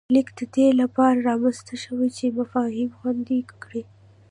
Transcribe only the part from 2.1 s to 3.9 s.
چې مفاهیم خوندي کړي